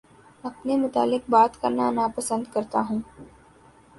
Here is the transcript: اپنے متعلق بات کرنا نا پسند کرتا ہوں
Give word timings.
اپنے 0.43 0.77
متعلق 0.77 1.29
بات 1.29 1.51
کرنا 1.61 1.89
نا 1.97 2.05
پسند 2.15 2.43
کرتا 2.53 2.79
ہوں 2.89 2.99